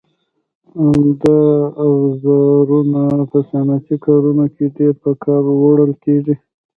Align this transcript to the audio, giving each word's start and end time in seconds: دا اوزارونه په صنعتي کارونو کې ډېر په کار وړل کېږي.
دا 1.21 1.39
اوزارونه 1.85 3.01
په 3.29 3.39
صنعتي 3.49 3.95
کارونو 4.05 4.45
کې 4.55 4.65
ډېر 4.77 4.93
په 5.03 5.11
کار 5.23 5.43
وړل 5.61 5.91
کېږي. 6.03 6.35